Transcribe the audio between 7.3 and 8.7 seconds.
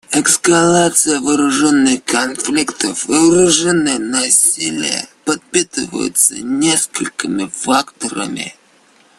факторами.